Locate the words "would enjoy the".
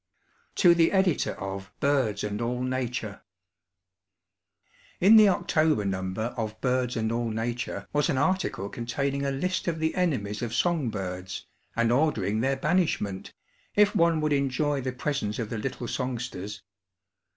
14.21-14.91